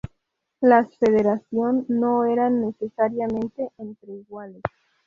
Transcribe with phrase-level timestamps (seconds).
[0.61, 4.63] Las federación no eran necesariamente entre iguales.